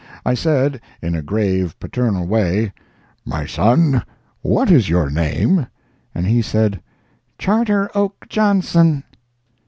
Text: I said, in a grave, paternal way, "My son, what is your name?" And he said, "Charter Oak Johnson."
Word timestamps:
I 0.25 0.33
said, 0.33 0.81
in 1.03 1.13
a 1.13 1.21
grave, 1.21 1.79
paternal 1.79 2.25
way, 2.25 2.73
"My 3.23 3.45
son, 3.45 4.01
what 4.41 4.71
is 4.71 4.89
your 4.89 5.11
name?" 5.11 5.67
And 6.15 6.25
he 6.25 6.41
said, 6.41 6.81
"Charter 7.37 7.87
Oak 7.93 8.25
Johnson." 8.27 9.03